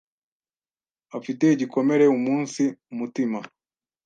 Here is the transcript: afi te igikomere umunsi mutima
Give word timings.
afi 1.15 1.31
te 1.39 1.47
igikomere 1.55 2.05
umunsi 2.17 2.63
mutima 2.97 3.39